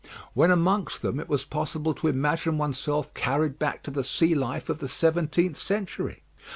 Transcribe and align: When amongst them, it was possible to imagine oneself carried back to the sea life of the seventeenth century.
When 0.33 0.49
amongst 0.49 1.03
them, 1.03 1.19
it 1.19 1.29
was 1.29 1.45
possible 1.45 1.93
to 1.93 2.07
imagine 2.07 2.57
oneself 2.57 3.13
carried 3.13 3.59
back 3.59 3.83
to 3.83 3.91
the 3.91 4.03
sea 4.03 4.33
life 4.33 4.67
of 4.67 4.79
the 4.79 4.89
seventeenth 4.89 5.57
century. 5.57 6.23